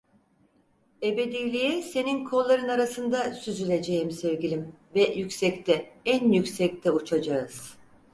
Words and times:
Ebediliğe 1.03 1.81
senin 1.81 2.23
kolların 2.25 2.67
arasında 2.67 3.31
süzüleceğim 3.33 4.11
sevgilim 4.11 4.75
ve 4.95 5.01
yüksekte, 5.03 5.93
en 6.05 6.31
yüksekte 6.31 6.91
uçacağız. 6.91 7.77